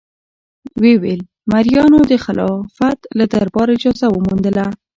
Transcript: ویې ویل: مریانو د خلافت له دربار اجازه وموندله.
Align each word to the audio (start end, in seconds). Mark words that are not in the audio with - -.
ویې 0.81 0.95
ویل: 1.01 1.21
مریانو 1.51 1.99
د 2.11 2.13
خلافت 2.25 2.99
له 3.17 3.25
دربار 3.33 3.67
اجازه 3.75 4.07
وموندله. 4.11 4.65